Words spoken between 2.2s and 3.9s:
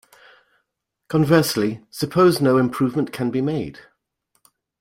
no improvement can be made.